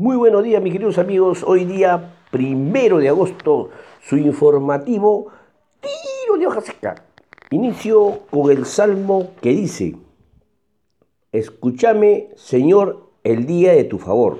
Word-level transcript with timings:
Muy 0.00 0.16
buenos 0.16 0.42
días, 0.42 0.62
mis 0.62 0.72
queridos 0.72 0.96
amigos. 0.96 1.44
Hoy 1.46 1.66
día, 1.66 2.14
primero 2.30 2.96
de 2.96 3.10
agosto, 3.10 3.68
su 4.00 4.16
informativo 4.16 5.26
Tiro 5.78 6.38
de 6.38 6.46
hoja 6.46 6.62
seca. 6.62 7.04
Inicio 7.50 8.20
con 8.30 8.50
el 8.50 8.64
salmo 8.64 9.32
que 9.42 9.50
dice: 9.50 9.96
Escúchame, 11.32 12.30
Señor, 12.34 13.10
el 13.24 13.44
día 13.44 13.72
de 13.72 13.84
tu 13.84 13.98
favor. 13.98 14.38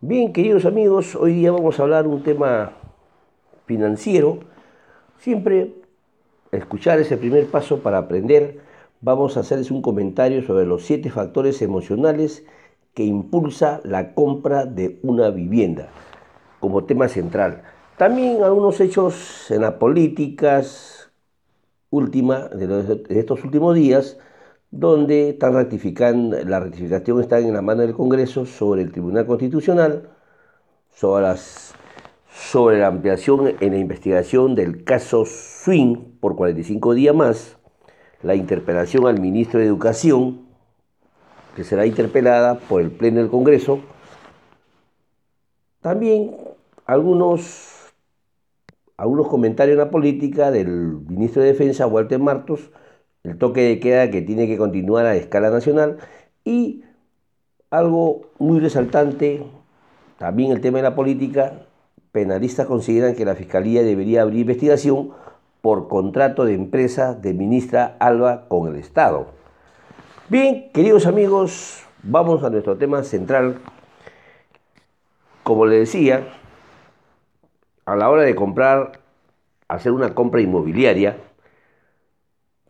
Bien, 0.00 0.32
queridos 0.32 0.64
amigos, 0.64 1.14
hoy 1.14 1.34
día 1.34 1.52
vamos 1.52 1.78
a 1.78 1.84
hablar 1.84 2.08
un 2.08 2.24
tema 2.24 2.72
financiero. 3.66 4.40
Siempre 5.20 5.74
escuchar 6.50 6.98
ese 6.98 7.16
primer 7.16 7.46
paso 7.46 7.78
para 7.84 7.98
aprender. 7.98 8.58
Vamos 9.00 9.36
a 9.36 9.40
hacerles 9.40 9.70
un 9.70 9.80
comentario 9.80 10.42
sobre 10.42 10.66
los 10.66 10.82
siete 10.82 11.08
factores 11.08 11.62
emocionales 11.62 12.44
que 12.94 13.04
impulsa 13.04 13.80
la 13.84 14.14
compra 14.14 14.66
de 14.66 14.98
una 15.02 15.30
vivienda 15.30 15.88
como 16.60 16.84
tema 16.84 17.08
central. 17.08 17.62
También 17.96 18.42
algunos 18.42 18.80
hechos 18.80 19.50
en 19.50 19.62
las 19.62 19.74
políticas 19.74 21.02
última 21.92 22.48
de, 22.48 23.02
estos 23.10 23.44
últimos 23.44 23.76
días, 23.76 24.18
donde 24.70 25.30
están 25.30 25.52
ratificando, 25.52 26.42
la 26.44 26.58
ratificación 26.58 27.20
está 27.20 27.38
en 27.38 27.52
la 27.52 27.62
mano 27.62 27.82
del 27.82 27.92
Congreso 27.92 28.46
sobre 28.46 28.82
el 28.82 28.90
Tribunal 28.90 29.26
Constitucional, 29.26 30.08
sobre, 30.88 31.26
sobre 32.30 32.80
la 32.80 32.86
ampliación 32.86 33.54
en 33.60 33.72
la 33.72 33.78
investigación 33.78 34.54
del 34.54 34.84
caso 34.84 35.24
Swing 35.26 36.18
por 36.18 36.34
45 36.34 36.94
días 36.94 37.14
más, 37.14 37.58
la 38.22 38.34
interpelación 38.34 39.06
al 39.06 39.20
ministro 39.20 39.60
de 39.60 39.66
Educación, 39.66 40.41
que 41.56 41.64
será 41.64 41.86
interpelada 41.86 42.58
por 42.58 42.80
el 42.80 42.90
Pleno 42.90 43.20
del 43.20 43.28
Congreso. 43.28 43.80
También 45.80 46.36
algunos, 46.86 47.92
algunos 48.96 49.28
comentarios 49.28 49.74
en 49.74 49.84
la 49.84 49.90
política 49.90 50.50
del 50.50 50.68
ministro 51.08 51.42
de 51.42 51.48
Defensa, 51.48 51.86
Walter 51.86 52.18
Martos, 52.18 52.70
el 53.24 53.38
toque 53.38 53.62
de 53.62 53.80
queda 53.80 54.10
que 54.10 54.22
tiene 54.22 54.46
que 54.46 54.56
continuar 54.56 55.06
a 55.06 55.16
escala 55.16 55.50
nacional 55.50 55.98
y 56.44 56.82
algo 57.70 58.22
muy 58.38 58.60
resaltante, 58.60 59.44
también 60.18 60.52
el 60.52 60.60
tema 60.60 60.78
de 60.78 60.82
la 60.82 60.94
política, 60.94 61.66
penalistas 62.12 62.66
consideran 62.66 63.14
que 63.14 63.24
la 63.24 63.34
Fiscalía 63.34 63.82
debería 63.82 64.22
abrir 64.22 64.40
investigación 64.40 65.10
por 65.62 65.88
contrato 65.88 66.44
de 66.44 66.54
empresa 66.54 67.14
de 67.14 67.32
ministra 67.32 67.96
Alba 67.98 68.46
con 68.48 68.68
el 68.68 68.76
Estado. 68.76 69.41
Bien, 70.32 70.70
queridos 70.72 71.04
amigos, 71.04 71.86
vamos 72.02 72.42
a 72.42 72.48
nuestro 72.48 72.78
tema 72.78 73.02
central. 73.02 73.58
Como 75.42 75.66
le 75.66 75.80
decía, 75.80 76.26
a 77.84 77.96
la 77.96 78.08
hora 78.08 78.22
de 78.22 78.34
comprar, 78.34 78.92
hacer 79.68 79.92
una 79.92 80.14
compra 80.14 80.40
inmobiliaria, 80.40 81.18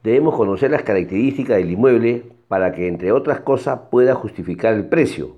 debemos 0.03 0.35
conocer 0.35 0.73
las 0.73 0.83
características 0.83 1.59
del 1.59 1.71
inmueble 1.71 2.33
para 2.49 2.73
que, 2.73 2.89
entre 2.89 3.13
otras 3.13 3.43
cosas, 3.43 3.79
pueda 3.93 4.17
justificar 4.17 4.75
el 4.75 4.89
precio. 4.89 5.37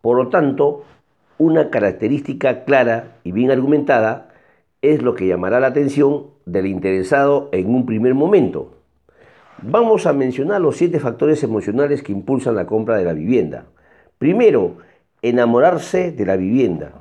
Por 0.00 0.16
lo 0.16 0.30
tanto, 0.30 0.84
una 1.36 1.68
característica 1.68 2.64
clara 2.64 3.18
y 3.24 3.32
bien 3.32 3.50
argumentada 3.50 4.30
es 4.80 5.02
lo 5.02 5.14
que 5.14 5.26
llamará 5.26 5.60
la 5.60 5.66
atención 5.66 6.28
del 6.46 6.66
interesado 6.66 7.50
en 7.52 7.74
un 7.74 7.84
primer 7.84 8.14
momento. 8.14 8.75
Vamos 9.62 10.06
a 10.06 10.12
mencionar 10.12 10.60
los 10.60 10.76
siete 10.76 11.00
factores 11.00 11.42
emocionales 11.42 12.02
que 12.02 12.12
impulsan 12.12 12.56
la 12.56 12.66
compra 12.66 12.98
de 12.98 13.04
la 13.04 13.14
vivienda. 13.14 13.64
Primero, 14.18 14.78
enamorarse 15.22 16.12
de 16.12 16.26
la 16.26 16.36
vivienda. 16.36 16.92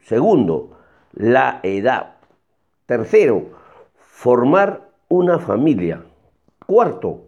Segundo, 0.00 0.78
la 1.12 1.60
edad. 1.62 2.14
Tercero, 2.86 3.50
formar 3.94 4.88
una 5.08 5.38
familia. 5.38 6.02
Cuarto, 6.66 7.26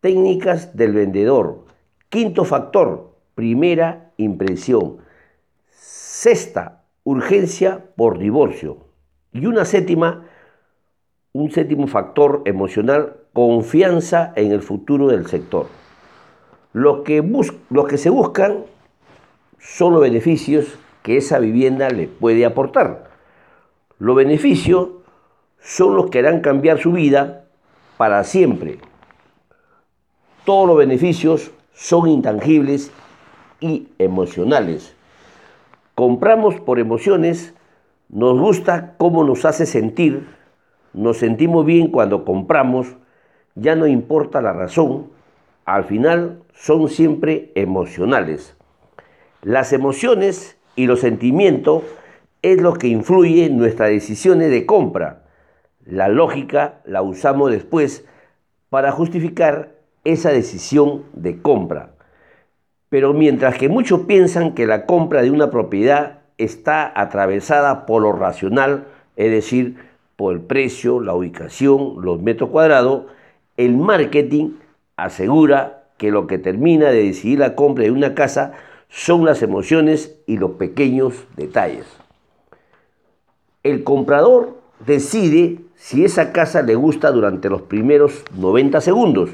técnicas 0.00 0.76
del 0.76 0.92
vendedor. 0.92 1.64
Quinto 2.08 2.44
factor, 2.44 3.16
primera 3.34 4.12
impresión. 4.16 4.98
Sexta, 5.70 6.84
urgencia 7.02 7.84
por 7.96 8.20
divorcio. 8.20 8.78
Y 9.32 9.46
una 9.46 9.64
séptima, 9.64 10.24
un 11.32 11.50
séptimo 11.50 11.88
factor 11.88 12.42
emocional, 12.44 13.17
confianza 13.32 14.32
en 14.36 14.52
el 14.52 14.62
futuro 14.62 15.08
del 15.08 15.26
sector. 15.26 15.66
Lo 16.72 17.02
que, 17.04 17.24
que 17.88 17.98
se 17.98 18.10
buscan 18.10 18.64
son 19.58 19.92
los 19.92 20.02
beneficios 20.02 20.78
que 21.02 21.16
esa 21.16 21.38
vivienda 21.38 21.88
le 21.90 22.08
puede 22.08 22.44
aportar. 22.44 23.10
Los 23.98 24.16
beneficios 24.16 24.90
son 25.60 25.96
los 25.96 26.10
que 26.10 26.20
harán 26.20 26.40
cambiar 26.40 26.78
su 26.78 26.92
vida 26.92 27.44
para 27.96 28.22
siempre. 28.24 28.78
Todos 30.44 30.68
los 30.68 30.78
beneficios 30.78 31.50
son 31.72 32.08
intangibles 32.08 32.92
y 33.60 33.88
emocionales. 33.98 34.94
Compramos 35.94 36.60
por 36.60 36.78
emociones, 36.78 37.54
nos 38.08 38.38
gusta 38.38 38.94
cómo 38.98 39.24
nos 39.24 39.44
hace 39.44 39.66
sentir, 39.66 40.28
nos 40.92 41.18
sentimos 41.18 41.66
bien 41.66 41.88
cuando 41.90 42.24
compramos, 42.24 42.96
ya 43.54 43.74
no 43.74 43.86
importa 43.86 44.40
la 44.40 44.52
razón, 44.52 45.08
al 45.64 45.84
final 45.84 46.42
son 46.54 46.88
siempre 46.88 47.52
emocionales. 47.54 48.56
Las 49.42 49.72
emociones 49.72 50.56
y 50.76 50.86
los 50.86 51.00
sentimientos 51.00 51.82
es 52.42 52.60
lo 52.60 52.74
que 52.74 52.88
influye 52.88 53.46
en 53.46 53.56
nuestras 53.56 53.90
decisiones 53.90 54.50
de 54.50 54.64
compra. 54.64 55.24
La 55.84 56.08
lógica 56.08 56.80
la 56.84 57.02
usamos 57.02 57.50
después 57.50 58.04
para 58.70 58.92
justificar 58.92 59.74
esa 60.04 60.30
decisión 60.30 61.04
de 61.12 61.40
compra. 61.42 61.90
Pero 62.88 63.12
mientras 63.12 63.58
que 63.58 63.68
muchos 63.68 64.00
piensan 64.00 64.54
que 64.54 64.66
la 64.66 64.86
compra 64.86 65.22
de 65.22 65.30
una 65.30 65.50
propiedad 65.50 66.20
está 66.38 66.90
atravesada 66.94 67.84
por 67.86 68.02
lo 68.02 68.12
racional, 68.12 68.86
es 69.16 69.30
decir, 69.30 69.76
por 70.16 70.34
el 70.34 70.40
precio, 70.40 71.00
la 71.00 71.14
ubicación, 71.14 71.96
los 72.00 72.20
metros 72.22 72.50
cuadrados, 72.50 73.06
el 73.58 73.76
marketing 73.76 74.52
asegura 74.96 75.90
que 75.98 76.10
lo 76.10 76.26
que 76.26 76.38
termina 76.38 76.90
de 76.90 77.02
decidir 77.02 77.40
la 77.40 77.56
compra 77.56 77.84
de 77.84 77.90
una 77.90 78.14
casa 78.14 78.52
son 78.88 79.26
las 79.26 79.42
emociones 79.42 80.16
y 80.26 80.38
los 80.38 80.52
pequeños 80.52 81.26
detalles. 81.36 81.84
El 83.64 83.82
comprador 83.82 84.56
decide 84.86 85.58
si 85.74 86.04
esa 86.04 86.32
casa 86.32 86.62
le 86.62 86.76
gusta 86.76 87.10
durante 87.10 87.50
los 87.50 87.62
primeros 87.62 88.24
90 88.36 88.80
segundos. 88.80 89.30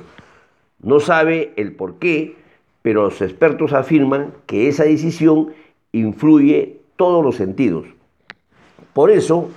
No 0.81 1.01
sabe 1.01 1.53
el 1.57 1.73
por 1.73 1.99
qué, 1.99 2.37
pero 2.81 3.03
los 3.03 3.21
expertos 3.21 3.75
afirman 3.75 4.33
que 4.47 4.69
esa 4.69 4.85
decisión 4.85 5.53
influye 5.93 6.81
todos 6.97 7.23
los 7.23 7.37
sentidos. 7.37 7.85
Por 8.95 9.11
eso, 9.11 9.51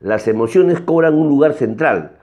las 0.00 0.26
emociones 0.26 0.80
cobran 0.80 1.14
un 1.14 1.28
lugar 1.28 1.54
central 1.54 2.17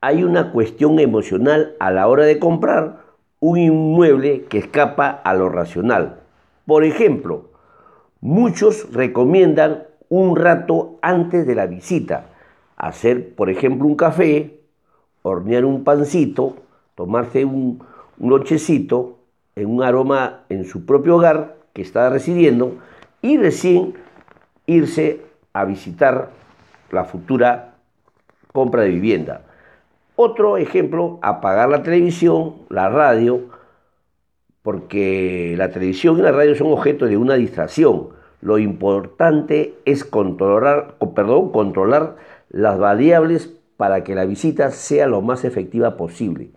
hay 0.00 0.24
una 0.24 0.52
cuestión 0.52 0.98
emocional 0.98 1.74
a 1.78 1.90
la 1.90 2.08
hora 2.08 2.24
de 2.24 2.38
comprar 2.38 3.00
un 3.38 3.58
inmueble 3.58 4.44
que 4.44 4.58
escapa 4.58 5.08
a 5.08 5.34
lo 5.34 5.48
racional. 5.48 6.20
Por 6.66 6.84
ejemplo, 6.84 7.50
muchos 8.20 8.92
recomiendan 8.92 9.84
un 10.08 10.36
rato 10.36 10.98
antes 11.02 11.46
de 11.46 11.54
la 11.54 11.66
visita, 11.66 12.26
hacer, 12.76 13.34
por 13.34 13.50
ejemplo, 13.50 13.86
un 13.86 13.96
café, 13.96 14.60
hornear 15.22 15.64
un 15.64 15.84
pancito, 15.84 16.56
tomarse 16.94 17.44
un, 17.44 17.82
nochecito 18.18 19.18
en 19.56 19.66
un 19.66 19.82
aroma 19.82 20.40
en 20.50 20.64
su 20.64 20.84
propio 20.84 21.16
hogar 21.16 21.56
que 21.72 21.82
está 21.82 22.10
residiendo 22.10 22.74
y 23.22 23.38
recién 23.38 23.94
irse 24.66 25.22
a 25.54 25.64
visitar 25.64 26.30
la 26.90 27.04
futura 27.04 27.74
compra 28.52 28.82
de 28.82 28.90
vivienda. 28.90 29.42
Otro 30.22 30.58
ejemplo, 30.58 31.18
apagar 31.22 31.70
la 31.70 31.82
televisión, 31.82 32.56
la 32.68 32.90
radio, 32.90 33.40
porque 34.60 35.54
la 35.56 35.70
televisión 35.70 36.18
y 36.18 36.20
la 36.20 36.30
radio 36.30 36.54
son 36.54 36.70
objeto 36.70 37.06
de 37.06 37.16
una 37.16 37.36
distracción. 37.36 38.08
Lo 38.42 38.58
importante 38.58 39.76
es 39.86 40.04
controlar, 40.04 40.96
perdón, 41.16 41.52
controlar 41.52 42.16
las 42.50 42.78
variables 42.78 43.50
para 43.78 44.04
que 44.04 44.14
la 44.14 44.26
visita 44.26 44.70
sea 44.72 45.06
lo 45.06 45.22
más 45.22 45.46
efectiva 45.46 45.96
posible. 45.96 46.50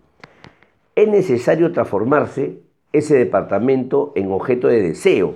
Es 0.95 1.07
necesario 1.07 1.71
transformarse 1.71 2.59
ese 2.91 3.15
departamento 3.15 4.11
en 4.15 4.29
objeto 4.33 4.67
de 4.67 4.81
deseo, 4.81 5.35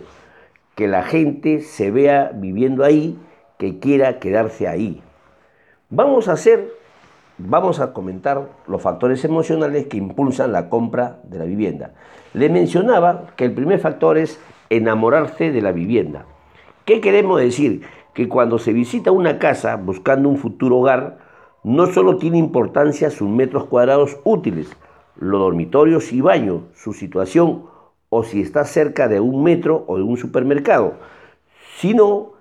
que 0.75 0.89
la 0.89 1.03
gente 1.03 1.61
se 1.61 1.91
vea 1.91 2.33
viviendo 2.35 2.83
ahí, 2.83 3.17
que 3.57 3.79
quiera 3.79 4.19
quedarse 4.19 4.67
ahí. 4.67 5.01
Vamos 5.89 6.27
a 6.27 6.33
hacer 6.33 6.76
vamos 7.37 7.79
a 7.79 7.93
comentar 7.93 8.49
los 8.67 8.81
factores 8.81 9.23
emocionales 9.23 9.87
que 9.87 9.97
impulsan 9.97 10.51
la 10.51 10.69
compra 10.69 11.19
de 11.23 11.37
la 11.37 11.45
vivienda. 11.45 11.93
Le 12.33 12.49
mencionaba 12.49 13.27
que 13.35 13.45
el 13.45 13.53
primer 13.53 13.79
factor 13.79 14.17
es 14.17 14.39
enamorarse 14.69 15.51
de 15.51 15.61
la 15.61 15.71
vivienda. 15.71 16.25
¿Qué 16.85 17.01
queremos 17.01 17.39
decir? 17.39 17.81
Que 18.13 18.27
cuando 18.27 18.57
se 18.57 18.73
visita 18.73 19.11
una 19.11 19.39
casa 19.39 19.75
buscando 19.75 20.29
un 20.29 20.37
futuro 20.37 20.77
hogar, 20.77 21.19
no 21.63 21.87
solo 21.87 22.17
tiene 22.17 22.37
importancia 22.37 23.11
sus 23.11 23.29
metros 23.29 23.65
cuadrados 23.65 24.17
útiles, 24.23 24.75
los 25.15 25.39
dormitorios 25.39 26.13
y 26.13 26.21
baños, 26.21 26.61
su 26.73 26.93
situación 26.93 27.65
o 28.09 28.23
si 28.23 28.41
está 28.41 28.63
cerca 28.63 29.07
de 29.07 29.19
un 29.19 29.43
metro 29.43 29.83
o 29.87 29.97
de 29.97 30.03
un 30.03 30.17
supermercado, 30.17 30.93
sino 31.77 32.33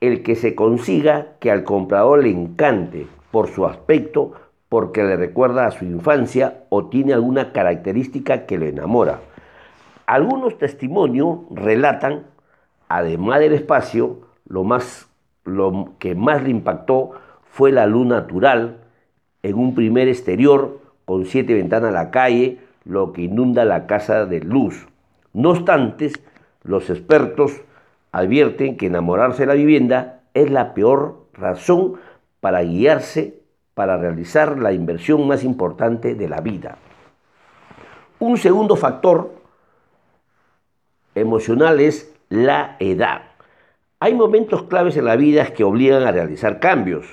el 0.00 0.22
que 0.22 0.34
se 0.34 0.54
consiga 0.54 1.34
que 1.40 1.50
al 1.50 1.62
comprador 1.62 2.22
le 2.22 2.30
encante 2.30 3.06
por 3.30 3.48
su 3.48 3.66
aspecto, 3.66 4.32
porque 4.68 5.02
le 5.02 5.16
recuerda 5.16 5.66
a 5.66 5.70
su 5.70 5.84
infancia 5.84 6.64
o 6.68 6.86
tiene 6.86 7.12
alguna 7.12 7.52
característica 7.52 8.46
que 8.46 8.58
le 8.58 8.68
enamora. 8.68 9.20
Algunos 10.06 10.58
testimonios 10.58 11.38
relatan, 11.50 12.26
además 12.88 13.40
del 13.40 13.52
espacio, 13.52 14.18
lo, 14.48 14.64
más, 14.64 15.08
lo 15.44 15.94
que 15.98 16.14
más 16.14 16.42
le 16.42 16.50
impactó 16.50 17.12
fue 17.50 17.72
la 17.72 17.86
luz 17.86 18.06
natural 18.06 18.78
en 19.42 19.54
un 19.56 19.74
primer 19.74 20.08
exterior 20.08 20.80
con 21.04 21.26
siete 21.26 21.54
ventanas 21.54 21.90
a 21.90 22.04
la 22.04 22.10
calle, 22.10 22.58
lo 22.84 23.12
que 23.12 23.22
inunda 23.22 23.64
la 23.64 23.86
casa 23.86 24.26
de 24.26 24.40
luz. 24.40 24.86
No 25.32 25.50
obstante, 25.50 26.12
los 26.62 26.90
expertos 26.90 27.52
advierten 28.12 28.76
que 28.76 28.86
enamorarse 28.86 29.42
de 29.42 29.46
la 29.46 29.54
vivienda 29.54 30.20
es 30.34 30.50
la 30.50 30.74
peor 30.74 31.26
razón 31.32 31.94
para 32.40 32.62
guiarse 32.62 33.40
para 33.74 33.96
realizar 33.96 34.58
la 34.58 34.72
inversión 34.72 35.26
más 35.26 35.44
importante 35.44 36.14
de 36.14 36.28
la 36.28 36.40
vida. 36.40 36.76
Un 38.18 38.36
segundo 38.36 38.76
factor 38.76 39.32
emocional 41.14 41.80
es 41.80 42.14
la 42.28 42.76
edad. 42.78 43.22
Hay 43.98 44.14
momentos 44.14 44.64
claves 44.64 44.96
en 44.96 45.06
la 45.06 45.16
vida 45.16 45.46
que 45.54 45.64
obligan 45.64 46.02
a 46.02 46.12
realizar 46.12 46.60
cambios. 46.60 47.06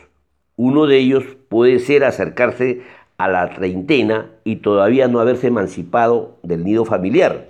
Uno 0.56 0.88
de 0.88 0.98
ellos 0.98 1.24
puede 1.50 1.80
ser 1.80 2.04
acercarse 2.04 2.82
a 3.18 3.28
la 3.28 3.50
treintena 3.50 4.32
y 4.44 4.58
todavía 4.58 5.08
no 5.08 5.20
haberse 5.20 5.48
emancipado 5.48 6.38
del 6.44 6.64
nido 6.64 6.86
familiar. 6.86 7.50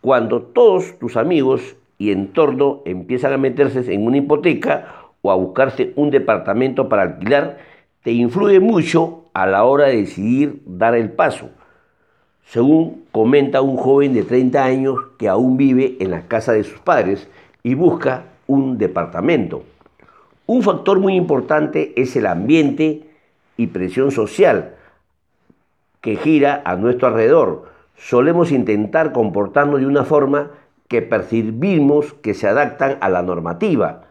Cuando 0.00 0.42
todos 0.42 0.98
tus 0.98 1.16
amigos 1.16 1.76
y 1.98 2.12
entorno 2.12 2.82
empiezan 2.84 3.32
a 3.32 3.38
meterse 3.38 3.92
en 3.92 4.06
una 4.06 4.18
hipoteca 4.18 5.05
o 5.26 5.30
a 5.32 5.34
buscarse 5.34 5.92
un 5.96 6.10
departamento 6.10 6.88
para 6.88 7.02
alquilar, 7.02 7.58
te 8.02 8.12
influye 8.12 8.60
mucho 8.60 9.24
a 9.34 9.46
la 9.46 9.64
hora 9.64 9.86
de 9.86 9.96
decidir 9.96 10.62
dar 10.64 10.94
el 10.94 11.10
paso. 11.10 11.50
Según 12.44 13.04
comenta 13.10 13.60
un 13.60 13.76
joven 13.76 14.14
de 14.14 14.22
30 14.22 14.64
años 14.64 14.98
que 15.18 15.28
aún 15.28 15.56
vive 15.56 15.96
en 15.98 16.12
la 16.12 16.28
casa 16.28 16.52
de 16.52 16.62
sus 16.62 16.78
padres 16.78 17.28
y 17.64 17.74
busca 17.74 18.26
un 18.46 18.78
departamento. 18.78 19.64
Un 20.46 20.62
factor 20.62 21.00
muy 21.00 21.16
importante 21.16 21.92
es 22.00 22.14
el 22.14 22.26
ambiente 22.26 23.10
y 23.56 23.66
presión 23.66 24.12
social 24.12 24.76
que 26.00 26.14
gira 26.14 26.62
a 26.64 26.76
nuestro 26.76 27.08
alrededor. 27.08 27.64
Solemos 27.96 28.52
intentar 28.52 29.10
comportarnos 29.10 29.80
de 29.80 29.86
una 29.86 30.04
forma 30.04 30.52
que 30.86 31.02
percibimos 31.02 32.12
que 32.12 32.34
se 32.34 32.46
adaptan 32.46 32.98
a 33.00 33.08
la 33.08 33.22
normativa. 33.22 34.05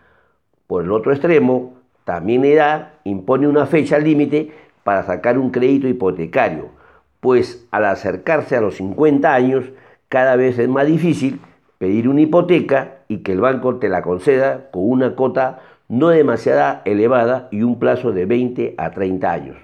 Por 0.68 0.84
el 0.84 0.92
otro 0.92 1.12
extremo, 1.12 1.76
también 2.04 2.42
la 2.42 2.48
edad 2.48 2.94
impone 3.04 3.48
una 3.48 3.66
fecha 3.66 4.00
límite 4.00 4.52
para 4.84 5.04
sacar 5.04 5.38
un 5.38 5.50
crédito 5.52 5.88
hipotecario, 5.88 6.70
pues 7.20 7.68
al 7.72 7.86
acercarse 7.86 8.56
a 8.56 8.62
los 8.62 8.76
50 8.76 9.34
años 9.34 9.66
cada 10.10 10.36
vez 10.36 10.60
es 10.60 10.70
más 10.70 10.88
difícil 10.88 11.40
pedir 11.78 12.08
una 12.08 12.22
hipoteca 12.22 13.00
y 13.08 13.18
que 13.18 13.34
el 13.34 13.42
banco 13.42 13.78
te 13.78 13.90
la 13.90 14.02
conceda 14.02 14.70
con 14.72 14.90
una 14.90 15.16
cota 15.16 15.60
no 15.88 16.10
demasiado 16.10 16.82
elevada 16.86 17.48
y 17.52 17.62
un 17.62 17.80
plazo 17.80 18.12
de 18.12 18.26
20 18.26 18.76
a 18.78 18.92
30 18.92 19.32
años. 19.32 19.58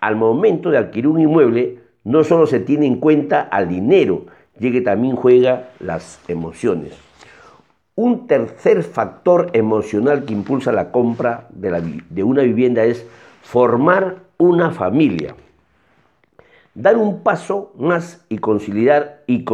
Al 0.00 0.16
momento 0.16 0.70
de 0.70 0.78
adquirir 0.78 1.08
un 1.08 1.20
inmueble, 1.20 1.78
no 2.04 2.24
solo 2.24 2.46
se 2.46 2.60
tiene 2.60 2.86
en 2.86 2.96
cuenta 2.96 3.42
al 3.42 3.68
dinero, 3.68 4.24
ya 4.58 4.70
que 4.70 4.80
también 4.80 5.16
juega 5.16 5.70
las 5.80 6.20
emociones. 6.28 7.09
Un 7.96 8.26
tercer 8.26 8.82
factor 8.82 9.50
emocional 9.52 10.24
que 10.24 10.32
impulsa 10.32 10.72
la 10.72 10.90
compra 10.90 11.48
de, 11.50 12.22
una 12.22 12.42
vivienda 12.42 12.84
es 12.84 13.06
formar 13.42 14.18
una 14.38 14.70
familia. 14.70 15.34
Dar 16.74 16.96
un 16.96 17.22
paso 17.22 17.72
más 17.76 18.24
y 18.28 18.36
y, 18.36 18.38
y 19.26 19.44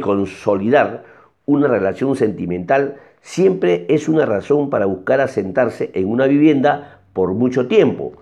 consolidar 0.00 1.04
una 1.44 1.68
relación 1.68 2.16
sentimental 2.16 2.96
siempre 3.20 3.86
es 3.88 4.08
una 4.08 4.26
razón 4.26 4.70
para 4.70 4.86
buscar 4.86 5.20
asentarse 5.20 5.90
en 5.94 6.08
una 6.08 6.26
vivienda 6.26 7.00
por 7.12 7.34
mucho 7.34 7.68
tiempo, 7.68 8.12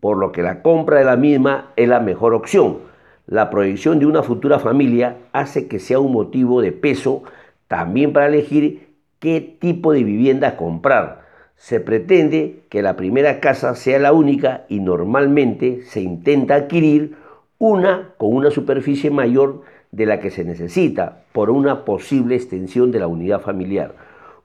por 0.00 0.18
lo 0.18 0.30
que 0.30 0.42
la 0.42 0.62
compra 0.62 0.98
de 0.98 1.04
la 1.04 1.16
misma 1.16 1.72
es 1.76 1.88
la 1.88 2.00
mejor 2.00 2.34
opción. 2.34 2.78
La 3.26 3.50
proyección 3.50 3.98
de 3.98 4.06
una 4.06 4.22
futura 4.22 4.58
familia 4.58 5.16
hace 5.32 5.66
que 5.66 5.80
sea 5.80 5.98
un 5.98 6.12
motivo 6.12 6.60
de 6.60 6.70
peso 6.70 7.24
también 7.66 8.12
para 8.12 8.26
elegir 8.26 8.85
qué 9.26 9.40
tipo 9.40 9.92
de 9.92 10.04
vivienda 10.04 10.56
comprar. 10.56 11.22
Se 11.56 11.80
pretende 11.80 12.62
que 12.68 12.80
la 12.80 12.94
primera 12.94 13.40
casa 13.40 13.74
sea 13.74 13.98
la 13.98 14.12
única 14.12 14.66
y 14.68 14.78
normalmente 14.78 15.82
se 15.82 16.00
intenta 16.00 16.54
adquirir 16.54 17.16
una 17.58 18.14
con 18.18 18.32
una 18.32 18.52
superficie 18.52 19.10
mayor 19.10 19.62
de 19.90 20.06
la 20.06 20.20
que 20.20 20.30
se 20.30 20.44
necesita 20.44 21.24
por 21.32 21.50
una 21.50 21.84
posible 21.84 22.36
extensión 22.36 22.92
de 22.92 23.00
la 23.00 23.08
unidad 23.08 23.40
familiar. 23.40 23.96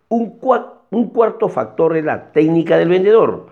Un, 0.10 0.40
cuarto 0.40 1.48
factor 1.50 1.96
es 1.96 2.04
la 2.04 2.32
técnica 2.32 2.76
del 2.76 2.90
vendedor. 2.90 3.50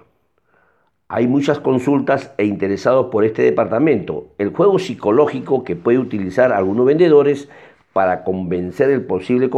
Hay 1.09 1.27
muchas 1.27 1.59
consultas 1.59 2.33
e 2.39 2.45
interesados 2.45 3.11
por 3.11 3.23
este 3.23 3.43
departamento. 3.43 4.29
El 4.39 4.49
juego 4.49 4.79
psicológico 4.79 5.63
que 5.63 5.75
puede 5.75 5.99
utilizar 5.99 6.53
algunos 6.53 6.87
vendedores 6.87 7.49
para 7.93 8.23
convencer 8.23 8.91
al 8.91 9.01
posible 9.01 9.51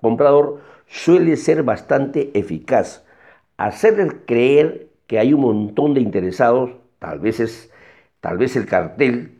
comprador 0.00 0.60
suele 0.86 1.36
ser 1.36 1.62
bastante 1.62 2.30
eficaz. 2.38 3.04
Hacerles 3.56 4.14
creer 4.26 4.88
que 5.06 5.18
hay 5.18 5.32
un 5.32 5.40
montón 5.40 5.94
de 5.94 6.00
interesados, 6.00 6.70
tal 6.98 7.18
vez, 7.18 7.40
es, 7.40 7.70
tal 8.20 8.38
vez 8.38 8.56
el 8.56 8.66
cartel 8.66 9.38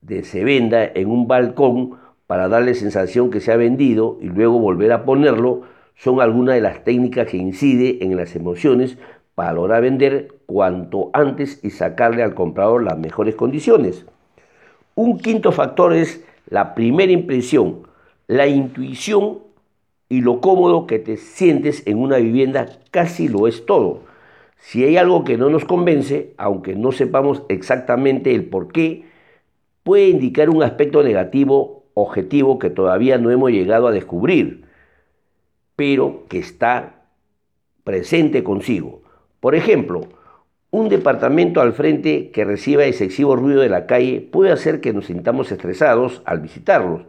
de 0.00 0.24
se 0.24 0.44
venda 0.44 0.84
en 0.84 1.08
un 1.08 1.28
balcón 1.28 1.98
para 2.26 2.48
darle 2.48 2.74
sensación 2.74 3.30
que 3.30 3.40
se 3.40 3.52
ha 3.52 3.56
vendido 3.56 4.18
y 4.20 4.26
luego 4.26 4.58
volver 4.58 4.92
a 4.92 5.04
ponerlo, 5.04 5.62
son 5.94 6.20
algunas 6.20 6.54
de 6.54 6.60
las 6.60 6.82
técnicas 6.82 7.28
que 7.28 7.36
inciden 7.36 7.98
en 8.00 8.16
las 8.16 8.34
emociones 8.34 8.98
para 9.34 9.52
lograr 9.52 9.82
vender 9.82 10.34
cuanto 10.46 11.10
antes 11.12 11.60
y 11.62 11.70
sacarle 11.70 12.22
al 12.22 12.34
comprador 12.34 12.82
las 12.82 12.98
mejores 12.98 13.34
condiciones. 13.34 14.04
Un 14.94 15.18
quinto 15.18 15.52
factor 15.52 15.92
es 15.92 16.24
la 16.48 16.74
primera 16.74 17.12
impresión, 17.12 17.86
la 18.26 18.46
intuición 18.46 19.38
y 20.12 20.20
lo 20.20 20.42
cómodo 20.42 20.86
que 20.86 20.98
te 20.98 21.16
sientes 21.16 21.86
en 21.86 21.96
una 21.96 22.18
vivienda 22.18 22.66
casi 22.90 23.28
lo 23.28 23.48
es 23.48 23.64
todo. 23.64 24.00
Si 24.58 24.84
hay 24.84 24.98
algo 24.98 25.24
que 25.24 25.38
no 25.38 25.48
nos 25.48 25.64
convence, 25.64 26.34
aunque 26.36 26.74
no 26.74 26.92
sepamos 26.92 27.44
exactamente 27.48 28.34
el 28.34 28.44
por 28.44 28.70
qué, 28.70 29.06
puede 29.82 30.10
indicar 30.10 30.50
un 30.50 30.62
aspecto 30.62 31.02
negativo 31.02 31.84
objetivo 31.94 32.58
que 32.58 32.68
todavía 32.68 33.16
no 33.16 33.30
hemos 33.30 33.52
llegado 33.52 33.86
a 33.86 33.90
descubrir 33.90 34.66
pero 35.76 36.24
que 36.28 36.38
está 36.38 37.06
presente 37.82 38.44
consigo. 38.44 39.00
Por 39.40 39.54
ejemplo, 39.54 40.02
un 40.70 40.90
departamento 40.90 41.62
al 41.62 41.72
frente 41.72 42.30
que 42.32 42.44
reciba 42.44 42.84
excesivo 42.84 43.34
ruido 43.34 43.62
de 43.62 43.70
la 43.70 43.86
calle 43.86 44.20
puede 44.20 44.52
hacer 44.52 44.82
que 44.82 44.92
nos 44.92 45.06
sintamos 45.06 45.50
estresados 45.50 46.20
al 46.26 46.40
visitarlos, 46.40 47.06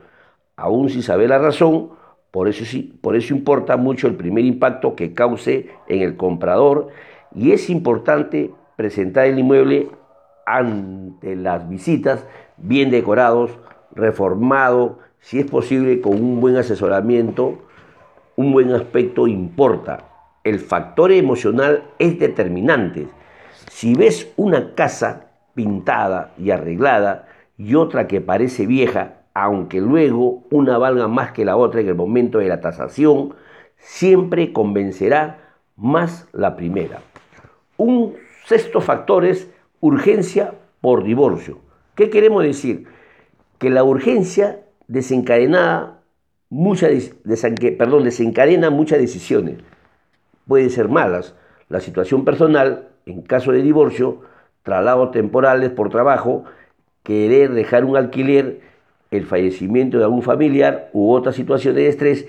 aún 0.56 0.90
sin 0.90 1.04
saber 1.04 1.28
la 1.28 1.40
razón, 1.40 1.90
por 2.34 2.48
eso, 2.48 2.66
sí, 2.66 2.98
por 3.00 3.16
eso 3.16 3.36
importa 3.36 3.78
mucho 3.78 4.08
el 4.08 4.16
primer 4.16 4.44
impacto 4.44 4.96
que 4.96 5.14
cause 5.14 5.70
en 5.88 6.02
el 6.02 6.18
comprador 6.18 6.88
y 7.36 7.52
es 7.52 7.70
importante 7.70 8.50
presentar 8.76 9.28
el 9.28 9.38
inmueble 9.38 9.92
ante 10.48 11.36
las 11.36 11.70
visitas 11.70 12.26
bien 12.58 12.90
decorados, 12.90 13.52
reformado, 13.94 14.98
si 15.20 15.38
es 15.38 15.46
posible 15.46 16.02
con 16.02 16.14
un 16.16 16.42
buen 16.42 16.58
asesoramiento 16.58 17.60
un 18.36 18.52
buen 18.52 18.74
aspecto 18.74 19.28
importa. 19.28 20.06
El 20.44 20.60
factor 20.60 21.12
emocional 21.12 21.84
es 22.00 22.18
determinante. 22.18 23.08
Si 23.70 23.94
ves 23.94 24.34
una 24.38 24.74
casa 24.74 25.28
pintada 25.54 26.34
y 26.40 26.50
arreglada 26.50 27.28
y 27.60 27.76
otra 27.76 28.08
que 28.08 28.22
parece 28.22 28.66
vieja, 28.66 29.23
aunque 29.34 29.82
luego 29.82 30.44
una 30.52 30.78
valga 30.78 31.08
más 31.08 31.32
que 31.32 31.46
la 31.46 31.58
otra 31.58 31.82
en 31.82 31.88
el 31.88 31.96
momento 31.96 32.40
de 32.40 32.48
la 32.48 32.62
tasación, 32.62 33.34
siempre 33.78 34.54
convencerá 34.54 35.56
más 35.76 36.28
la 36.32 36.56
primera. 36.56 37.02
Un 37.78 38.16
sexto 38.46 38.82
factor 38.82 39.26
es 39.26 39.50
urgencia 39.80 40.54
por 40.82 41.04
divorcio. 41.04 41.60
¿Qué 41.96 42.10
queremos 42.10 42.44
decir? 42.44 42.88
Que 43.58 43.70
la 43.70 43.84
urgencia 43.84 44.62
desencadenada 44.88 46.04
perdón, 47.78 48.04
desencadena 48.04 48.70
muchas 48.70 49.00
decisiones. 49.00 49.58
Pueden 50.48 50.70
ser 50.70 50.90
malas. 50.90 51.36
La 51.70 51.80
situación 51.80 52.26
personal, 52.26 52.90
en 53.06 53.22
caso 53.22 53.52
de 53.52 53.62
divorcio, 53.62 54.22
traslados 54.62 55.12
temporales 55.12 55.72
por 55.72 55.90
trabajo, 55.90 56.44
querer 57.04 57.54
dejar 57.54 57.86
un 57.86 57.98
alquiler, 57.98 58.62
el 59.18 59.26
fallecimiento 59.26 59.98
de 59.98 60.06
algún 60.06 60.22
familiar 60.22 60.90
u 60.94 61.12
otra 61.12 61.34
situación 61.34 61.76
de 61.76 61.88
estrés, 61.88 62.28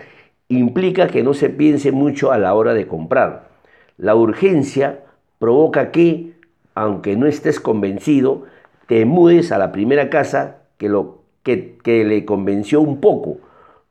implica 0.48 1.08
que 1.08 1.22
no 1.22 1.34
se 1.34 1.50
piense 1.50 1.92
mucho 1.92 2.32
a 2.32 2.38
la 2.38 2.54
hora 2.54 2.74
de 2.74 2.86
comprar. 2.86 3.48
La 3.96 4.14
urgencia 4.14 5.00
provoca 5.38 5.90
que, 5.90 6.32
aunque 6.74 7.16
no 7.16 7.26
estés 7.26 7.60
convencido, 7.60 8.44
te 8.86 9.04
mudes 9.04 9.52
a 9.52 9.58
la 9.58 9.72
primera 9.72 10.10
casa 10.10 10.58
que, 10.76 10.88
lo, 10.88 11.22
que, 11.42 11.78
que 11.82 12.04
le 12.04 12.24
convenció 12.24 12.80
un 12.80 13.00
poco, 13.00 13.38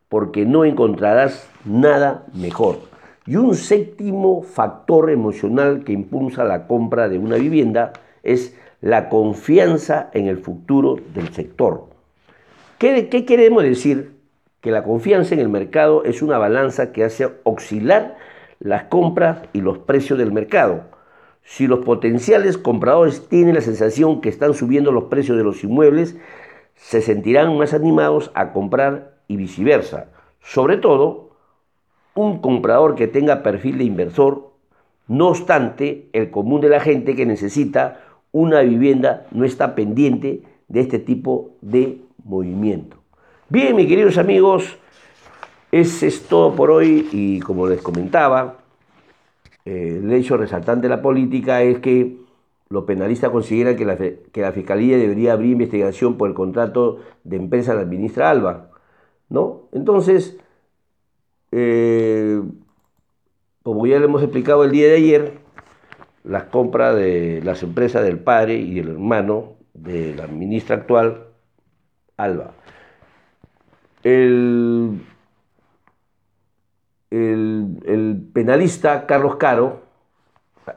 porque 0.09 0.45
no 0.45 0.65
encontrarás 0.65 1.49
nada 1.65 2.25
mejor. 2.33 2.79
Y 3.25 3.37
un 3.37 3.55
séptimo 3.55 4.43
factor 4.43 5.09
emocional 5.09 5.83
que 5.83 5.93
impulsa 5.93 6.43
la 6.43 6.67
compra 6.67 7.07
de 7.07 7.17
una 7.17 7.37
vivienda 7.37 7.93
es 8.21 8.55
la 8.81 9.07
confianza 9.07 10.09
en 10.13 10.27
el 10.27 10.37
futuro 10.37 10.97
del 11.13 11.33
sector. 11.33 11.92
¿Qué, 12.83 13.23
queremos 13.25 13.63
decir? 13.63 14.11
Que 14.59 14.69
la 14.69 14.83
confianza 14.83 15.33
en 15.33 15.39
el 15.39 15.47
mercado 15.47 16.03
es 16.03 16.21
una 16.21 16.37
balanza 16.37 16.91
que 16.91 17.05
hace 17.05 17.29
oscilar 17.43 18.17
las 18.59 18.83
compras 18.83 19.37
y 19.53 19.61
los 19.61 19.77
precios 19.77 20.19
del 20.19 20.33
mercado. 20.33 20.81
Si 21.43 21.65
los 21.65 21.85
potenciales 21.85 22.57
compradores 22.57 23.29
tienen 23.29 23.55
la 23.55 23.61
sensación 23.61 24.19
que 24.19 24.27
están 24.27 24.53
subiendo 24.53 24.91
los 24.91 25.05
precios 25.05 25.37
de 25.37 25.45
los 25.45 25.63
inmuebles, 25.63 26.17
se 26.75 27.01
sentirán 27.01 27.57
más 27.57 27.73
animados 27.73 28.31
a 28.33 28.51
comprar 28.51 29.13
y 29.29 29.37
viceversa. 29.37 30.07
Sobre 30.41 30.75
todo, 30.75 31.37
un 32.15 32.39
comprador 32.39 32.95
que 32.95 33.07
tenga 33.07 33.43
perfil 33.43 33.77
de 33.77 33.85
inversor, 33.85 34.51
no 35.07 35.29
obstante, 35.29 36.09
el 36.11 36.31
común 36.31 36.59
de 36.59 36.67
la 36.67 36.81
gente 36.81 37.15
que 37.15 37.25
necesita 37.25 38.01
una 38.33 38.59
vivienda 38.59 39.25
no 39.31 39.45
está 39.45 39.73
pendiente 39.73 40.43
de 40.67 40.81
este 40.81 40.99
tipo 40.99 41.51
de 41.61 42.01
movimiento. 42.23 42.97
Bien, 43.49 43.75
mis 43.75 43.87
queridos 43.87 44.17
amigos, 44.17 44.77
ese 45.71 46.07
es 46.07 46.23
todo 46.27 46.55
por 46.55 46.71
hoy 46.71 47.09
y 47.11 47.39
como 47.39 47.67
les 47.67 47.81
comentaba, 47.81 48.57
eh, 49.65 49.99
el 50.03 50.11
hecho 50.13 50.37
resaltante 50.37 50.87
de 50.87 50.95
la 50.95 51.01
política 51.01 51.61
es 51.61 51.79
que 51.79 52.17
los 52.69 52.85
penalistas 52.85 53.29
consideran 53.29 53.75
que 53.75 53.85
la, 53.85 53.97
que 53.97 54.41
la 54.41 54.51
Fiscalía 54.51 54.97
debería 54.97 55.33
abrir 55.33 55.51
investigación 55.51 56.17
por 56.17 56.29
el 56.29 56.35
contrato 56.35 56.99
de 57.23 57.37
empresa 57.37 57.73
de 57.73 57.83
la 57.83 57.85
ministra 57.85 58.29
Alba. 58.29 58.71
¿no? 59.29 59.69
Entonces, 59.71 60.37
eh, 61.51 62.41
como 63.63 63.85
ya 63.85 63.99
le 63.99 64.05
hemos 64.05 64.23
explicado 64.23 64.63
el 64.63 64.71
día 64.71 64.87
de 64.87 64.95
ayer, 64.95 65.33
las 66.23 66.45
compras 66.45 66.95
de 66.95 67.41
las 67.43 67.63
empresas 67.63 68.03
del 68.03 68.19
padre 68.19 68.55
y 68.55 68.75
del 68.75 68.89
hermano 68.89 69.53
de 69.73 70.15
la 70.15 70.27
ministra 70.27 70.77
actual, 70.77 71.32
Alba. 72.17 72.51
El, 74.03 75.01
el, 77.11 78.29
penalista 78.33 79.05
Carlos 79.05 79.37
Caro 79.37 79.83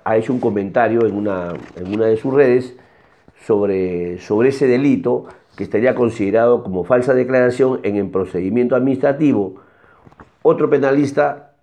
ha 0.05 0.17
hecho 0.17 0.33
un 0.33 0.41
comentario 0.41 1.07
en 1.07 1.17
una, 1.17 1.55
en 1.77 1.95
una 1.95 2.07
de 2.07 2.17
sus 2.17 2.33
redes 2.33 2.77
sobre, 3.45 4.19
sobre 4.19 4.51
ese 4.51 4.67
delito 4.67 5.27
que 5.57 5.65
estaría 5.65 5.95
considerado 5.95 6.63
como 6.63 6.85
falsa 6.85 7.15
declaración 7.15 7.81
en 7.83 7.97
el 7.97 8.11
procedimiento 8.11 8.77
administrativo. 8.77 9.57
Otro 10.43 10.71
penalista 10.71 11.55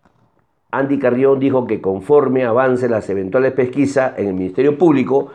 Andy 0.71 0.97
Carrión 0.97 1.39
dijo 1.39 1.67
que 1.67 1.81
conforme 1.81 2.45
avance 2.45 2.89
las 2.89 3.07
eventuales 3.09 3.53
pesquisas 3.53 4.17
en 4.17 4.27
el 4.27 4.33
Ministerio 4.33 4.77
Público, 4.77 5.31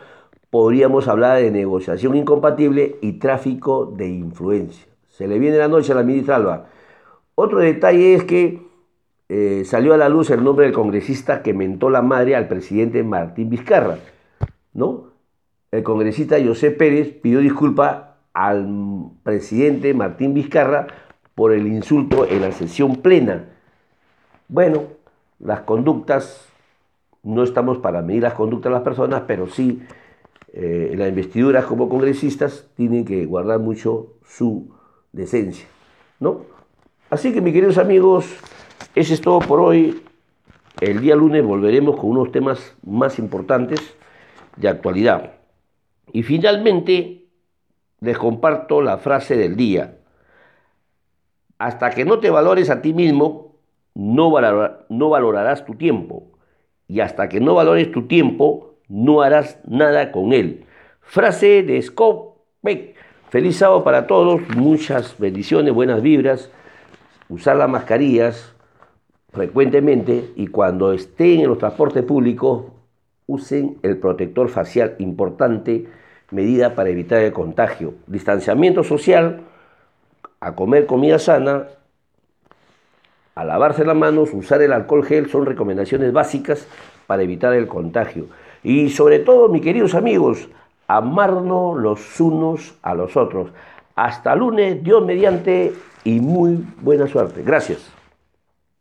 podríamos 0.49 1.07
hablar 1.07 1.41
de 1.41 1.51
negociación 1.51 2.15
incompatible 2.15 2.97
y 3.01 3.13
tráfico 3.13 3.85
de 3.85 4.07
influencia. 4.07 4.85
Se 5.09 5.27
le 5.27 5.39
viene 5.39 5.57
la 5.57 5.67
noche 5.67 5.91
a 5.91 5.95
la 5.95 6.03
ministra 6.03 6.37
Alba. 6.37 6.67
Otro 7.35 7.59
detalle 7.59 8.15
es 8.15 8.23
que 8.23 8.61
eh, 9.29 9.63
salió 9.65 9.93
a 9.93 9.97
la 9.97 10.09
luz 10.09 10.29
el 10.31 10.43
nombre 10.43 10.65
del 10.65 10.73
congresista 10.73 11.43
que 11.43 11.53
mentó 11.53 11.89
la 11.89 12.01
madre 12.01 12.35
al 12.35 12.47
presidente 12.47 13.03
Martín 13.03 13.49
Vizcarra. 13.49 13.97
¿no? 14.73 15.09
El 15.71 15.83
congresista 15.83 16.37
José 16.43 16.71
Pérez 16.71 17.13
pidió 17.21 17.39
disculpas 17.39 18.05
al 18.33 18.67
presidente 19.23 19.93
Martín 19.93 20.33
Vizcarra 20.33 20.87
por 21.35 21.53
el 21.53 21.67
insulto 21.67 22.25
en 22.27 22.41
la 22.41 22.51
sesión 22.51 22.97
plena. 22.97 23.45
Bueno, 24.47 24.83
las 25.39 25.61
conductas, 25.61 26.49
no 27.21 27.43
estamos 27.43 27.77
para 27.77 28.01
medir 28.01 28.23
las 28.23 28.33
conductas 28.33 28.71
de 28.71 28.73
las 28.73 28.83
personas, 28.83 29.23
pero 29.27 29.47
sí 29.47 29.81
eh, 30.53 30.93
las 30.95 31.09
investiduras 31.09 31.65
como 31.65 31.89
congresistas 31.89 32.67
tienen 32.75 33.05
que 33.05 33.25
guardar 33.25 33.59
mucho 33.59 34.13
su 34.25 34.69
decencia, 35.11 35.67
¿no? 36.19 36.41
Así 37.09 37.33
que 37.33 37.41
mis 37.41 37.53
queridos 37.53 37.77
amigos, 37.77 38.25
ese 38.95 39.13
es 39.13 39.21
todo 39.21 39.39
por 39.39 39.59
hoy. 39.59 40.03
El 40.79 41.01
día 41.01 41.15
lunes 41.15 41.43
volveremos 41.43 41.99
con 41.99 42.11
unos 42.11 42.31
temas 42.31 42.75
más 42.83 43.19
importantes 43.19 43.79
de 44.55 44.69
actualidad. 44.69 45.33
Y 46.13 46.23
finalmente 46.23 47.25
les 48.01 48.17
comparto 48.17 48.81
la 48.81 48.97
frase 48.97 49.35
del 49.35 49.55
día. 49.55 49.97
Hasta 51.57 51.89
que 51.89 52.05
no 52.05 52.19
te 52.19 52.29
valores 52.29 52.69
a 52.69 52.81
ti 52.81 52.93
mismo, 52.93 53.55
no, 53.93 54.29
valorarás 54.31 55.65
tu 55.65 55.75
tiempo. 55.75 56.31
Y 56.87 57.01
hasta 57.01 57.27
que 57.29 57.39
no 57.39 57.55
valores 57.55 57.91
tu 57.91 58.07
tiempo, 58.07 58.68
no 58.89 59.21
harás 59.21 59.59
nada 59.65 60.11
con 60.11 60.33
él. 60.33 60.65
Frase 61.01 61.63
de 61.63 61.81
Scott 61.81 62.35
Peck. 62.61 62.95
Feliz 63.29 63.57
sábado 63.57 63.83
para 63.83 64.07
todos, 64.07 64.41
muchas 64.57 65.17
bendiciones, 65.17 65.73
buenas 65.73 66.01
vibras. 66.01 66.49
Usar 67.29 67.55
las 67.55 67.69
mascarillas 67.69 68.53
frecuentemente 69.31 70.31
y 70.35 70.47
cuando 70.47 70.91
estén 70.91 71.41
en 71.41 71.47
los 71.47 71.59
transportes 71.59 72.03
públicos, 72.03 72.65
usen 73.27 73.77
el 73.83 73.97
protector 73.97 74.49
facial, 74.49 74.95
importante 74.97 75.87
medida 76.31 76.73
para 76.73 76.89
evitar 76.89 77.21
el 77.21 77.31
contagio. 77.31 77.93
Distanciamiento 78.07 78.83
social, 78.83 79.41
a 80.39 80.55
comer 80.55 80.87
comida 80.87 81.19
sana 81.19 81.67
a 83.35 83.45
lavarse 83.45 83.85
las 83.85 83.95
manos, 83.95 84.31
usar 84.33 84.61
el 84.61 84.73
alcohol 84.73 85.05
gel 85.05 85.29
son 85.29 85.45
recomendaciones 85.45 86.11
básicas 86.11 86.67
para 87.07 87.23
evitar 87.23 87.53
el 87.53 87.67
contagio. 87.67 88.25
Y 88.63 88.89
sobre 88.89 89.19
todo, 89.19 89.49
mis 89.49 89.61
queridos 89.61 89.95
amigos, 89.95 90.49
amarnos 90.87 91.77
los 91.77 92.19
unos 92.19 92.73
a 92.81 92.93
los 92.93 93.15
otros. 93.15 93.51
Hasta 93.95 94.35
lunes, 94.35 94.83
Dios 94.83 95.05
mediante 95.05 95.73
y 96.03 96.19
muy 96.19 96.65
buena 96.81 97.07
suerte. 97.07 97.43
Gracias. 97.43 97.98